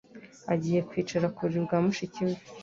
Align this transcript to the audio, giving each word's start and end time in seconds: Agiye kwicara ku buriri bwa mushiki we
Agiye 0.53 0.79
kwicara 0.89 1.31
ku 1.33 1.39
buriri 1.43 1.61
bwa 1.65 1.77
mushiki 1.85 2.19
we 2.27 2.35